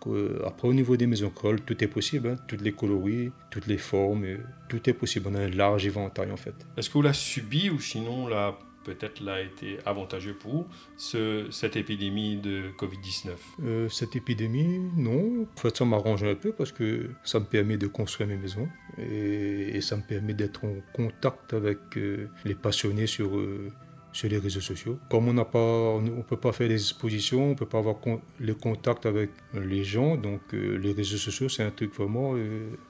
après, 0.46 0.68
au 0.68 0.74
niveau 0.74 0.96
des 0.96 1.08
maisons 1.08 1.32
crolles, 1.32 1.62
tout 1.62 1.84
est 1.84 1.88
possible. 1.88 2.30
Hein, 2.30 2.36
toutes 2.48 2.62
les 2.62 2.74
coloris, 2.74 3.32
toutes 3.50 3.66
les 3.66 3.80
formes, 3.80 4.26
tout 4.70 4.88
est 4.88 4.94
possible. 4.94 5.30
On 5.32 5.36
a 5.36 5.40
un 5.40 5.50
large 5.50 5.88
éventail 5.88 6.32
en 6.32 6.38
fait. 6.38 6.54
Est-ce 6.78 6.90
que 6.90 6.94
vous 6.94 7.02
la 7.02 7.14
subi 7.14 7.72
ou 7.72 7.80
sinon 7.80 8.28
la 8.28 8.56
peut-être 8.84 9.22
là 9.22 9.42
été 9.42 9.80
avantageux 9.86 10.34
pour 10.34 10.68
ce, 10.98 11.48
cette 11.52 11.76
épidémie 11.76 12.38
de 12.38 12.64
Covid-19? 12.78 13.32
Euh, 13.64 13.90
Cette 13.90 14.16
épidémie, 14.16 14.80
non. 14.96 15.48
En 15.56 15.60
fait, 15.60 15.76
ça 15.76 15.86
m'arrange 15.86 16.24
un 16.24 16.36
peu 16.36 16.52
parce 16.52 16.72
que 16.72 17.10
ça 17.24 17.40
me 17.40 17.46
permet 17.46 17.78
de 17.78 17.88
construire 17.88 18.30
mes 18.30 18.38
maisons 18.38 18.68
et, 18.98 19.82
ça 19.82 19.98
me 19.98 20.02
permet 20.02 20.34
d'être 20.34 20.64
en 20.66 20.76
contact 20.94 21.54
avec 21.54 21.98
euh, 21.98 22.30
les 22.46 22.56
passionnés 22.56 23.08
sur, 23.08 23.36
euh, 23.36 23.70
sur 24.14 24.30
les 24.30 24.38
réseaux 24.38 24.62
sociaux. 24.62 24.98
Comme 25.10 25.28
on 25.28 25.34
n'a 25.34 25.48
on 25.54 26.02
ne 26.02 26.22
peut 26.22 26.38
pas 26.38 26.54
faire 26.54 26.70
des 26.70 26.76
expositions, 26.76 27.48
on 27.48 27.50
ne 27.50 27.56
peut 27.56 27.66
pas 27.66 27.80
avoir 27.80 27.98
le 28.40 28.56
contact 28.56 29.06
avec 29.06 29.32
les 29.54 29.84
gens, 29.84 30.16
donc 30.16 30.42
les 30.54 30.94
réseaux 30.94 31.18
sociaux, 31.18 31.50
c'est 31.50 31.64
un 31.64 31.72
truc 31.72 31.94
vraiment 31.94 32.36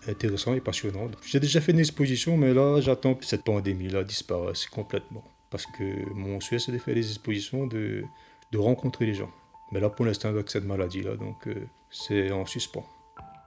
intéressant 0.08 0.54
et 0.54 0.62
passionnant. 0.62 1.10
J'ai 1.26 1.40
déjà 1.40 1.62
fait 1.62 1.72
une 1.72 1.80
exposition, 1.80 2.38
mais 2.38 2.54
là, 2.54 2.80
j'attends 2.80 3.16
que 3.16 3.26
cette 3.26 3.44
pandémie-là 3.44 4.04
disparaisse 4.04 4.68
complètement 4.68 5.33
parce 5.54 5.68
que 5.68 6.12
mon 6.16 6.40
souhait 6.42 6.58
c'est 6.58 6.72
de 6.72 6.80
faire 6.80 6.96
des 6.96 7.08
expositions, 7.08 7.68
de, 7.68 8.04
de 8.52 8.58
rencontrer 8.58 9.06
les 9.06 9.14
gens. 9.14 9.30
Mais 9.72 9.80
là 9.80 9.90
pour 9.92 10.04
l'instant 10.04 10.30
avec 10.30 10.50
cette 10.50 10.66
maladie-là, 10.66 11.16
donc 11.16 11.48
euh, 11.48 11.68
c'est 11.92 12.32
en 12.32 12.48
suspens. 12.48 12.86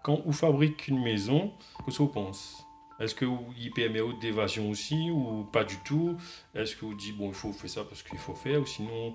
Quand 0.05 0.23
vous 0.25 0.33
fabriquez 0.33 0.93
une 0.93 1.03
maison, 1.03 1.53
qu'est-ce 1.85 1.99
que 1.99 2.03
vous 2.05 2.09
pensez? 2.09 2.63
Est-ce 3.01 3.15
que 3.15 3.25
vous 3.25 3.45
y 3.59 3.71
permet 3.71 4.01
d'évasion 4.21 4.71
aussi 4.71 5.11
ou 5.11 5.45
pas 5.53 5.65
du 5.65 5.79
tout? 5.79 6.17
Est-ce 6.55 6.77
que 6.77 6.85
vous 6.85 6.95
dites 6.95 7.17
bon 7.19 7.29
il 7.29 7.35
faut 7.35 7.53
faire 7.53 7.69
ça 7.69 7.85
parce 7.85 8.05
qu'il 8.05 8.19
faut 8.19 8.35
faire 8.35 8.61
ou 8.61 8.67
sinon 8.67 9.15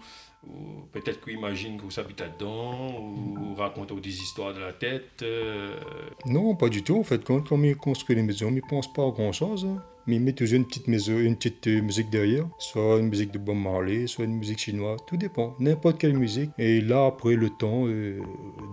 peut-être 0.91 1.23
qu'il 1.23 1.33
imagine 1.33 1.77
que 1.77 1.83
vous 1.83 1.97
habitez 1.97 2.25
dedans 2.37 2.99
ou 2.99 3.55
racontez 3.55 3.95
des 3.95 4.21
histoires 4.21 4.53
de 4.53 4.59
la 4.59 4.73
tête 4.73 5.21
euh? 5.23 5.79
Non, 6.25 6.55
pas 6.55 6.67
du 6.67 6.83
tout. 6.83 6.99
En 6.99 7.03
fait, 7.03 7.23
quand 7.23 7.53
on 7.53 7.73
construit 7.75 8.17
les 8.17 8.23
maisons, 8.23 8.49
on 8.49 8.51
ne 8.51 8.59
pense 8.59 8.91
pas 8.91 9.07
à 9.07 9.11
grand-chose. 9.11 9.65
Hein 9.65 9.81
mais 10.07 10.15
il 10.15 10.21
met 10.21 10.33
toujours 10.33 10.57
une 10.57 10.65
petite, 10.65 11.67
euh, 11.67 11.81
musique 11.81 12.09
derrière, 12.09 12.47
soit 12.57 12.99
une 12.99 13.09
musique 13.09 13.31
de 13.31 13.37
Bob 13.37 13.57
Marley, 13.57 14.07
soit 14.07 14.25
une 14.25 14.35
musique 14.35 14.59
chinoise, 14.59 14.99
tout 15.07 15.17
dépend, 15.17 15.55
n'importe 15.59 15.99
quelle 15.99 16.17
musique. 16.17 16.51
Et 16.57 16.81
là, 16.81 17.05
après 17.05 17.35
le 17.35 17.49
temps, 17.49 17.87
euh, 17.87 18.19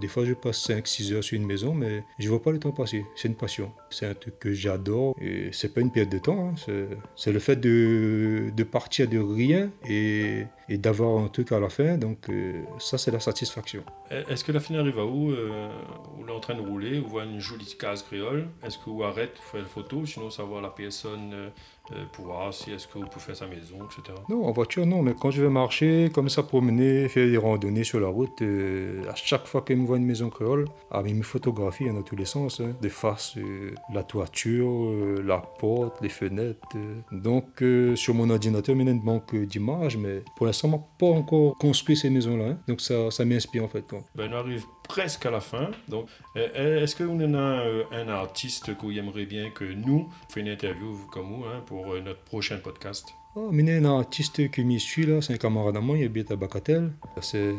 des 0.01 0.09
fois 0.09 0.25
je 0.25 0.35
passe 0.35 0.69
5-6 0.69 1.13
heures 1.13 1.25
sur 1.25 1.37
une 1.37 1.47
maison, 1.47 1.75
mais 1.75 2.05
je 2.19 2.29
vois 2.29 2.43
pas 2.43 2.53
le 2.53 2.59
temps 2.59 2.73
passer. 2.73 3.05
C'est 3.17 3.29
une 3.29 3.35
passion. 3.35 3.73
C'est 3.91 4.07
un 4.07 4.15
truc 4.15 4.39
que 4.39 4.53
j'adore 4.53 5.15
et 5.21 5.51
c'est 5.53 5.73
pas 5.73 5.81
une 5.81 5.91
perte 5.91 6.11
de 6.11 6.19
temps. 6.19 6.51
Hein. 6.51 6.99
C'est 7.17 7.33
le 7.33 7.39
fait 7.39 7.57
de, 7.57 8.51
de, 8.55 8.65
partir 8.65 9.09
de 9.09 9.19
rien 9.19 9.71
et, 9.89 10.45
et 10.69 10.79
d'avoir 10.79 11.19
un 11.23 11.29
truc 11.29 11.53
à 11.53 11.61
la 11.61 11.69
fin. 11.69 11.97
Donc 11.99 12.29
euh, 12.29 12.63
ça, 12.79 12.99
c'est 12.99 13.11
la 13.11 13.21
satisfaction. 13.21 13.83
Est-ce 14.11 14.45
que 14.45 14.53
la 14.53 14.61
fin 14.61 14.75
arrive 14.75 14.99
à 14.99 15.05
où 15.05 15.31
Vous 15.31 16.25
êtes 16.25 16.31
en 16.31 16.41
train 16.41 16.55
de 16.55 16.61
rouler, 16.61 16.99
vous 17.01 17.09
voyez 17.09 17.31
une 17.31 17.41
jolie 17.41 17.77
case 17.79 18.03
créole? 18.03 18.49
Est-ce 18.65 18.79
que 18.79 18.89
vous 18.91 19.03
arrêtez, 19.03 19.33
vous 19.37 19.51
faites 19.53 19.61
la 19.63 19.67
photo, 19.67 20.05
sinon 20.07 20.31
savoir 20.31 20.63
la 20.63 20.71
personne 20.71 21.31
euh, 21.35 21.49
euh, 21.93 22.05
pour 22.13 22.27
voir 22.27 22.53
si 22.53 22.71
est-ce 22.71 22.87
que 22.87 22.99
vous 22.99 23.07
pouvez 23.07 23.25
faire 23.25 23.37
sa 23.37 23.47
maison, 23.47 23.77
etc. 23.87 24.17
Non, 24.29 24.45
en 24.47 24.53
voiture, 24.53 24.85
non, 24.87 25.03
mais 25.03 25.15
quand 25.19 25.31
je 25.31 25.43
vais 25.43 25.49
marcher, 25.49 26.11
comme 26.13 26.29
ça, 26.29 26.43
promener, 26.43 27.09
faire 27.09 27.27
des 27.27 27.39
randonnées 27.39 27.85
sur 27.85 27.99
la 28.01 28.09
route, 28.09 28.43
euh, 28.43 29.03
à 29.11 29.15
chaque 29.15 29.47
fois 29.47 29.63
qu'il 29.63 29.77
me 29.79 29.87
voit 29.87 29.97
une 29.97 30.05
maison 30.05 30.29
créole, 30.29 30.67
avec 30.91 31.15
mes 31.15 31.23
photographies 31.23 31.89
dans 31.91 32.03
tous 32.03 32.17
les 32.17 32.27
sens, 32.27 32.61
hein, 32.61 32.73
des 32.83 32.91
faces, 32.91 33.37
euh, 33.39 33.73
la 33.95 34.03
toiture, 34.03 34.69
euh, 34.71 35.23
la 35.25 35.39
porte, 35.39 36.01
les 36.03 36.09
fenêtres. 36.11 36.61
euh. 36.77 36.97
Donc, 37.11 37.63
euh, 37.63 37.97
sur 37.97 38.15
mon 38.15 38.29
ordinateur, 38.31 38.75
il 38.77 38.85
y 38.85 38.89
a 38.89 38.91
une 38.91 39.01
banque 39.01 39.35
d'images, 39.35 39.97
mais 39.97 40.23
pour 40.37 40.45
l'instant, 40.47 40.58
n'a 40.67 40.79
pas 40.99 41.07
encore 41.07 41.57
construit 41.59 41.97
ces 41.97 42.11
maisons-là. 42.11 42.45
hein. 42.47 42.59
Donc, 42.67 42.81
ça, 42.81 43.13
ça 43.13 43.25
m'inspire, 43.25 43.63
en 43.63 43.69
fait. 43.69 43.87
quoi. 43.87 44.01
Ben, 44.17 44.29
on 44.33 44.37
arrive 44.39 44.65
presque 44.89 45.25
à 45.27 45.31
la 45.31 45.41
fin. 45.41 45.71
Donc, 45.89 46.07
euh, 46.37 46.83
est-ce 46.83 46.97
que 46.97 47.05
vous 47.05 47.23
en 47.23 47.35
a 47.35 47.39
euh, 47.65 47.85
un 47.93 48.09
artiste 48.09 48.75
que 48.77 48.83
vous 48.87 48.91
aimeriez 48.99 49.27
bien 49.27 49.51
que 49.51 49.65
nous 49.65 50.09
fassions 50.29 50.41
une 50.41 50.49
interview 50.49 50.99
comme 51.13 51.27
vous 51.29 51.45
hein, 51.45 51.63
pour 51.67 51.93
euh, 51.93 52.01
notre 52.01 52.23
prochain 52.25 52.57
podcast? 52.57 53.07
Mais 53.53 53.63
il 53.63 53.69
y 53.69 53.73
a 53.73 53.77
un 53.77 53.85
artiste 53.85 54.51
qui 54.51 54.65
m'y 54.65 54.81
suit 54.81 55.07
là, 55.07 55.23
c'est 55.23 55.33
un 55.33 55.37
camarade 55.37 55.77
à 55.77 55.81
moi, 55.81 55.97
il 55.97 56.05
habite 56.05 56.33
à 56.33 56.37
Bacatel. 56.37 56.91
C'est 57.21 57.55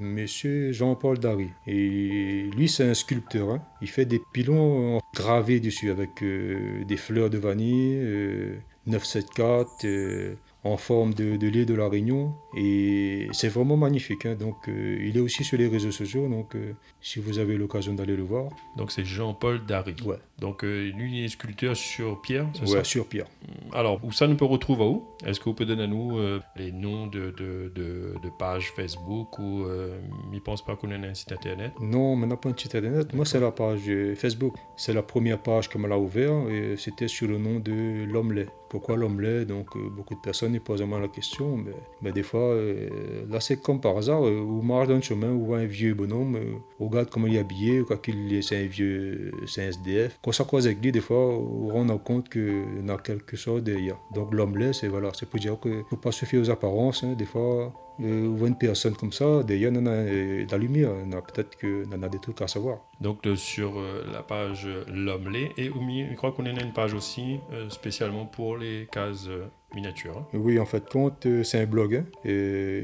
monsieur 0.00 0.72
Jean-Paul 0.72 1.18
Dary. 1.18 1.48
Et 1.68 2.50
lui, 2.56 2.68
c'est 2.68 2.88
un 2.90 2.94
sculpteur. 2.94 3.50
hein. 3.50 3.62
Il 3.80 3.88
fait 3.88 4.04
des 4.06 4.20
pilons 4.32 4.98
gravés 5.14 5.60
dessus 5.60 5.90
avec 5.92 6.22
euh, 6.24 6.82
des 6.86 6.96
fleurs 6.96 7.30
de 7.30 7.38
vanille, 7.38 7.98
euh, 8.00 8.56
974, 8.86 9.66
euh, 9.84 10.34
en 10.64 10.76
forme 10.76 11.12
de, 11.14 11.36
de 11.36 11.48
lait 11.48 11.64
de 11.64 11.74
la 11.74 11.88
Réunion. 11.88 12.34
Et 12.56 13.26
c'est 13.32 13.48
vraiment 13.48 13.76
magnifique. 13.76 14.26
hein. 14.26 14.36
Donc, 14.38 14.68
euh, 14.68 14.98
il 15.00 15.16
est 15.16 15.20
aussi 15.20 15.42
sur 15.42 15.58
les 15.58 15.66
réseaux 15.68 15.90
sociaux. 15.90 16.28
Donc, 16.28 16.54
euh, 16.54 16.72
si 17.00 17.18
vous 17.18 17.38
avez 17.38 17.56
l'occasion 17.56 17.94
d'aller 17.94 18.14
le 18.16 18.22
voir, 18.22 18.48
Donc, 18.76 18.92
c'est 18.92 19.04
Jean-Paul 19.04 19.66
Dary. 19.66 19.96
ouais, 20.04 20.16
Donc, 20.38 20.62
euh, 20.64 20.90
lui, 20.94 21.18
il 21.18 21.24
est 21.24 21.28
sculpteur 21.28 21.74
sur 21.76 22.20
pierre, 22.22 22.46
ouais 22.60 22.66
ça 22.66 22.84
sur 22.84 23.06
Pierre. 23.06 23.26
Alors, 23.72 23.98
où 24.04 24.12
ça 24.12 24.26
nous 24.28 24.36
peut 24.36 24.44
retrouver 24.44 24.84
où? 24.84 25.04
Est-ce 25.26 25.40
que 25.40 25.44
vous 25.46 25.54
pouvez 25.54 25.66
donner 25.66 25.84
à 25.84 25.86
nous 25.86 26.18
les 26.56 26.70
noms 26.72 27.06
de, 27.06 27.30
de, 27.36 27.72
de, 27.74 28.14
de 28.22 28.30
pages 28.38 28.70
Facebook 28.76 29.38
ou 29.38 29.64
ne 29.64 30.38
pense 30.40 30.64
pas 30.64 30.76
qu'on 30.76 30.90
ait 30.90 30.94
un 31.08 31.14
site 31.14 31.32
internet? 31.32 31.72
Non, 31.80 32.14
mais 32.16 32.24
on 32.26 32.28
n'a 32.28 32.36
pas 32.36 32.48
un 32.50 32.56
site 32.56 32.74
internet. 32.74 33.12
Moi, 33.14 33.24
c'est 33.24 33.40
la 33.40 33.50
page 33.50 33.90
Facebook. 34.16 34.54
C'est 34.76 34.92
la 34.92 35.02
première 35.02 35.40
page 35.42 35.68
qu'on 35.68 35.78
m'a 35.80 35.96
ouvert 35.96 36.48
et 36.50 36.76
c'était 36.76 37.08
sur 37.08 37.28
le 37.28 37.38
nom 37.38 37.58
de 37.60 38.04
l'omelette. 38.04 38.50
Pourquoi 38.72 38.96
l'omelette 38.96 39.48
Donc, 39.48 39.76
euh, 39.76 39.90
beaucoup 39.90 40.14
de 40.14 40.20
personnes 40.20 40.54
ils 40.54 40.60
posent 40.60 40.80
la 40.80 41.08
question. 41.08 41.58
Mais, 41.58 41.74
mais 42.00 42.10
des 42.10 42.22
fois, 42.22 42.40
euh, 42.40 42.88
là, 43.28 43.38
c'est 43.38 43.60
comme 43.60 43.82
par 43.82 43.98
hasard. 43.98 44.26
Euh, 44.26 44.40
on 44.40 44.62
marche 44.62 44.88
dans 44.88 44.94
le 44.94 45.02
chemin, 45.02 45.28
on 45.28 45.44
voit 45.44 45.58
un 45.58 45.66
vieux 45.66 45.92
bonhomme, 45.92 46.38
on 46.80 46.88
regarde 46.88 47.10
comment 47.10 47.26
il 47.26 47.36
est 47.36 47.40
habillé, 47.40 47.82
quoi 47.82 47.98
qu'il 47.98 48.32
est, 48.32 48.40
c'est 48.40 48.56
un 48.56 48.66
vieux, 48.66 49.30
c'est 49.46 49.66
un 49.66 49.68
SDF. 49.68 50.18
Quand 50.22 50.32
ça 50.32 50.44
croise 50.44 50.64
avec 50.66 50.82
lui, 50.82 50.90
des 50.90 51.02
fois, 51.02 51.18
on 51.18 51.68
rend 51.68 51.98
compte 51.98 52.30
en 52.34 52.88
a 52.88 52.96
quelque 52.96 53.36
chose 53.36 53.62
derrière. 53.62 53.98
Donc, 54.14 54.32
l'omelette, 54.32 54.76
c'est 54.76 54.88
voilà, 54.88 55.10
c'est 55.12 55.28
pour 55.28 55.38
dire 55.38 55.60
qu'il 55.60 55.76
ne 55.76 55.82
faut 55.82 55.96
pas 55.96 56.10
se 56.10 56.24
fier 56.24 56.38
aux 56.38 56.48
apparences. 56.48 57.04
hein. 57.04 57.12
Des 57.12 57.26
fois, 57.26 57.74
on 57.98 58.30
voit 58.30 58.48
une 58.48 58.56
personne 58.56 58.94
comme 58.94 59.12
ça, 59.12 59.42
y 59.50 59.66
en 59.66 59.76
a 59.84 60.04
de 60.04 60.50
la 60.50 60.58
lumière. 60.58 60.92
En 60.92 61.12
a 61.12 61.20
peut-être 61.20 61.58
en 61.94 62.02
a 62.02 62.08
des 62.08 62.18
trucs 62.18 62.40
à 62.40 62.48
savoir. 62.48 62.78
Donc, 63.02 63.18
sur 63.36 63.74
la 64.10 64.22
page 64.22 64.66
L'Homme-Lait. 64.88 65.50
Et 65.58 65.68
au 65.68 65.80
milieu, 65.80 66.06
je 66.10 66.16
crois 66.16 66.32
qu'on 66.32 66.46
a 66.46 66.50
une 66.50 66.72
page 66.72 66.94
aussi 66.94 67.38
spécialement 67.68 68.24
pour 68.24 68.56
cases 68.90 69.26
euh, 69.28 69.46
miniatures. 69.74 70.16
hein. 70.18 70.26
Oui, 70.34 70.58
en 70.58 70.66
fait, 70.66 70.88
compte, 70.88 71.26
euh, 71.26 71.42
c'est 71.44 71.60
un 71.60 71.66
blog 71.66 71.94
hein, 71.96 72.04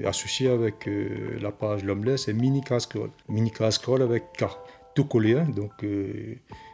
associé 0.08 0.49
avec 0.49 0.87
euh, 0.88 1.38
la 1.40 1.50
page 1.52 1.85
L'Homeless, 1.85 2.25
c'est 2.25 2.32
Mini 2.32 2.61
Cascroll. 2.62 3.11
Mini 3.28 3.50
Cascroll 3.50 4.02
avec 4.02 4.25
K, 4.38 4.44
tout 4.94 5.04
collé. 5.04 5.35
hein. 5.37 5.47
donc, 5.54 5.73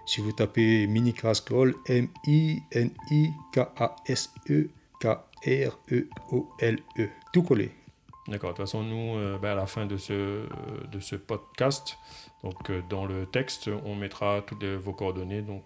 si 0.07 0.21
vous 0.21 0.33
tapez 0.33 0.87
Mini 0.87 1.13
Cascroll, 1.15 1.75
M-I-N-I-K-A-S-E-K-R-E-O-L-E, 5.85 7.09
tout 7.33 7.43
collé. 7.43 7.71
D'accord. 8.27 8.53
De 8.53 8.57
toute 8.57 8.65
façon, 8.65 8.83
nous, 8.83 9.19
euh, 9.19 9.39
ben, 9.39 9.51
à 9.51 9.55
la 9.55 9.67
fin 9.67 9.85
de 9.85 9.99
ce, 9.99 10.13
euh, 10.13 10.47
de 10.91 10.99
ce 10.99 11.15
podcast, 11.15 11.99
donc 12.43 12.71
euh, 12.71 12.81
dans 12.89 13.05
le 13.05 13.27
texte, 13.27 13.69
on 13.85 13.95
mettra 13.95 14.41
toutes 14.47 14.65
vos 14.65 14.95
coordonnées, 14.95 15.43
donc 15.43 15.63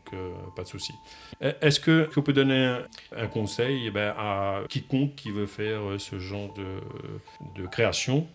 pas 0.57 0.63
de 0.63 0.69
souci. 0.69 0.93
Est-ce 1.41 1.79
que, 1.79 2.07
que 2.07 2.15
vous 2.15 2.33
donner 2.33 2.81
un, 3.17 3.27
conseil 3.29 3.87
eh 3.87 3.91
ben, 3.91 4.13
à 4.17 4.63
quiconque 4.69 5.15
qui 5.15 5.31
veut 5.31 5.47
faire 5.47 5.81
ce 5.99 6.19
genre 6.19 6.53
de, 6.55 7.61
de 7.61 7.67
création? 7.67 8.27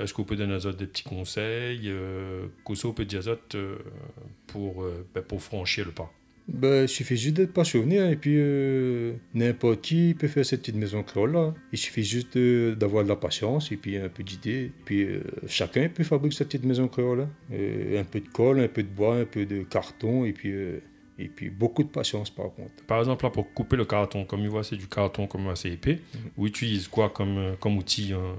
Est-ce 0.00 0.12
que 0.12 0.18
vous 0.18 0.24
pouvez 0.24 0.38
donner 0.38 0.54
autres 0.54 0.78
des 0.78 0.86
petits 0.86 1.04
conseils? 1.04 1.92
Qu'est-ce 2.66 2.82
que 2.82 2.86
vous 2.86 2.92
pouvez 2.92 3.06
dire 3.06 3.22
euh, 3.54 3.76
pour, 4.46 4.84
ben, 5.14 5.22
pour 5.22 5.42
franchir 5.42 5.86
le 5.86 5.92
pas? 5.92 6.10
Ben, 6.48 6.82
il 6.82 6.88
suffit 6.88 7.16
juste 7.16 7.36
d'être 7.36 7.52
passionné 7.52 8.00
hein, 8.00 8.10
et 8.10 8.16
puis 8.16 8.34
euh, 8.36 9.12
n'importe 9.34 9.82
qui 9.82 10.14
peut 10.18 10.26
faire 10.26 10.44
cette 10.44 10.60
petite 10.62 10.74
maison 10.74 11.02
créole 11.04 11.32
là. 11.32 11.54
Il 11.72 11.78
suffit 11.78 12.02
juste 12.02 12.36
de- 12.36 12.74
d'avoir 12.78 13.04
de 13.04 13.08
la 13.08 13.14
patience 13.16 13.70
et 13.70 13.76
puis 13.76 13.96
un 13.96 14.08
peu 14.08 14.24
d'idées. 14.24 14.72
Puis 14.84 15.04
euh, 15.04 15.20
chacun 15.46 15.88
peut 15.88 16.02
fabriquer 16.02 16.34
cette 16.36 16.48
petite 16.48 16.64
maison 16.64 16.88
créole. 16.88 17.20
hein. 17.20 17.30
Euh, 17.52 18.00
un 18.00 18.04
peu 18.04 18.18
de 18.20 18.28
colle, 18.28 18.58
un 18.60 18.68
peu 18.68 18.82
de 18.82 18.88
bois, 18.88 19.16
un 19.18 19.26
peu 19.26 19.46
de 19.46 19.62
carton 19.62 20.24
et 20.24 20.32
puis, 20.32 20.50
euh, 20.50 20.80
et 21.20 21.28
puis 21.28 21.50
beaucoup 21.50 21.84
de 21.84 21.88
patience 21.88 22.30
par 22.30 22.46
contre. 22.52 22.84
Par 22.88 22.98
exemple, 22.98 23.22
là, 23.24 23.30
pour 23.30 23.52
couper 23.54 23.76
le 23.76 23.84
carton, 23.84 24.24
comme 24.24 24.40
il 24.40 24.48
voit, 24.48 24.64
c'est 24.64 24.76
du 24.76 24.88
carton 24.88 25.28
comme 25.28 25.46
assez 25.48 25.70
épais, 25.70 26.00
vous 26.36 26.46
utilisez 26.48 26.88
quoi 26.90 27.10
comme, 27.10 27.38
euh, 27.38 27.52
comme 27.60 27.76
outil 27.78 28.12
hein 28.12 28.34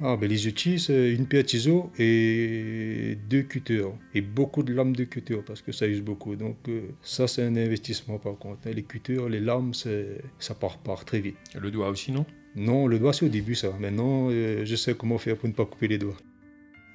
Ah, 0.00 0.16
ben, 0.16 0.28
les 0.28 0.46
outils, 0.46 0.78
c'est 0.78 1.12
une 1.12 1.26
paire 1.26 1.42
de 1.42 1.48
ciseaux 1.48 1.90
et 1.98 3.18
deux 3.28 3.42
cutters. 3.42 3.90
Et 4.14 4.20
beaucoup 4.20 4.62
de 4.62 4.72
lames 4.72 4.94
de 4.94 5.02
cutters 5.04 5.42
parce 5.44 5.60
que 5.60 5.72
ça 5.72 5.88
use 5.88 6.02
beaucoup. 6.02 6.36
Donc, 6.36 6.56
euh, 6.68 6.82
ça, 7.02 7.26
c'est 7.26 7.42
un 7.42 7.56
investissement 7.56 8.18
par 8.18 8.36
contre. 8.38 8.68
hein. 8.68 8.70
Les 8.74 8.84
cutters, 8.84 9.28
les 9.28 9.40
lames, 9.40 9.74
c'est- 9.74 10.20
ça 10.38 10.54
part, 10.54 10.78
part 10.78 11.04
très 11.04 11.18
vite. 11.18 11.36
Le 11.60 11.72
doigt 11.72 11.88
aussi, 11.88 12.12
non? 12.12 12.24
Non, 12.54 12.86
le 12.86 12.98
doigt, 13.00 13.12
c'est 13.12 13.26
au 13.26 13.28
début, 13.28 13.56
ça. 13.56 13.70
Maintenant, 13.80 14.28
euh, 14.30 14.64
je 14.64 14.76
sais 14.76 14.94
comment 14.94 15.18
faire 15.18 15.36
pour 15.36 15.48
ne 15.48 15.54
pas 15.54 15.64
couper 15.64 15.88
les 15.88 15.98
doigts. 15.98 16.16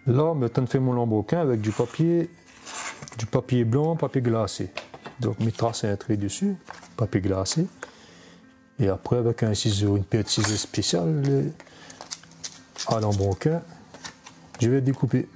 Là, 0.08 0.34
maintenant, 0.34 0.66
je 0.66 0.72
fais 0.72 0.80
mon 0.80 0.94
lambrequin 0.94 1.42
avec 1.42 1.60
du 1.60 1.72
papier, 1.72 2.30
du 3.20 3.26
papier 3.26 3.66
blanc, 3.66 3.98
papier 3.98 4.22
glacé. 4.22 4.70
Donc, 5.20 5.40
mes 5.42 5.52
traces 5.52 5.84
un 5.84 5.96
trait 5.98 6.16
dessus, 6.18 6.56
papier 6.96 7.20
glacé. 7.22 7.66
Et 8.80 8.88
après, 8.88 9.18
avec 9.18 9.44
un 9.44 9.54
ciseau, 9.54 9.98
une 9.98 10.04
paire 10.06 10.24
de 10.24 10.30
ciseaux 10.30 10.56
spéciale, 10.56 11.22
le- 11.26 11.52
à 12.88 13.00
lambrequin, 13.00 13.62
je 14.60 14.70
vais 14.70 14.82
découper, 14.82 15.28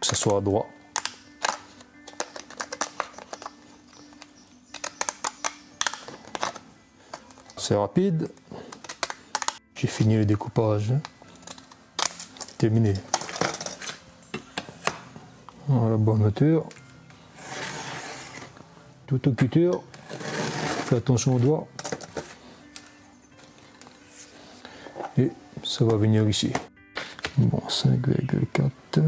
que 0.00 0.06
ce 0.06 0.16
soit 0.16 0.40
droit. 0.40 0.68
C'est 7.56 7.74
rapide. 7.74 8.30
J'ai 9.74 9.88
fini 9.88 10.16
le 10.16 10.24
découpage. 10.24 10.94
Terminé. 12.56 12.94
Voilà, 15.66 15.96
bonne 15.98 16.24
hauteur. 16.24 16.64
Tout 19.06 19.28
au 19.28 19.32
cutter. 19.32 19.70
Fais 20.86 20.96
attention 20.96 21.34
au 21.34 21.38
doigt. 21.38 21.68
Ça 25.64 25.84
va 25.84 25.96
venir 25.96 26.28
ici. 26.28 26.52
Bon, 27.36 27.62
5,4. 27.68 29.02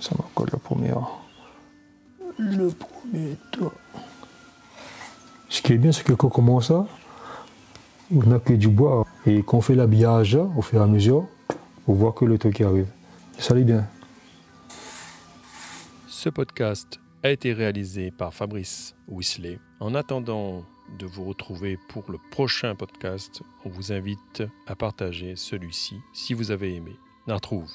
Ça 0.00 0.14
me 0.14 0.22
colle 0.34 0.48
la 0.52 0.58
première? 0.58 1.08
Le 2.38 2.68
premier 2.70 3.36
toit. 3.52 3.74
Ce 5.48 5.60
qui 5.60 5.72
est 5.72 5.78
bien, 5.78 5.92
c'est 5.92 6.04
que 6.04 6.12
quand 6.12 6.28
on 6.28 6.30
commence 6.30 6.68
ça, 6.68 6.86
on 8.14 8.26
n'a 8.26 8.38
que 8.38 8.52
du 8.52 8.68
bois. 8.68 9.06
Et 9.26 9.42
quand 9.42 9.58
on 9.58 9.60
fait 9.60 9.74
l'habillage 9.74 10.38
au 10.56 10.62
fur 10.62 10.80
et 10.80 10.82
à 10.82 10.86
mesure, 10.86 11.26
on 11.86 11.92
voit 11.92 12.12
que 12.12 12.24
le 12.24 12.38
truc 12.38 12.60
arrive. 12.60 12.88
Ça 13.38 13.54
allait 13.54 13.64
bien. 13.64 13.86
Ce 16.06 16.28
podcast 16.28 17.00
a 17.22 17.30
été 17.30 17.52
réalisé 17.52 18.10
par 18.10 18.34
Fabrice 18.34 18.94
Whistler. 19.08 19.58
En 19.80 19.94
attendant 19.94 20.64
de 20.98 21.06
vous 21.06 21.24
retrouver 21.24 21.78
pour 21.88 22.04
le 22.08 22.18
prochain 22.30 22.74
podcast, 22.74 23.42
on 23.64 23.68
vous 23.68 23.92
invite 23.92 24.42
à 24.66 24.74
partager 24.74 25.36
celui-ci 25.36 25.96
si 26.12 26.34
vous 26.34 26.50
avez 26.50 26.74
aimé. 26.74 26.96
On 27.26 27.34
retrouve. 27.34 27.70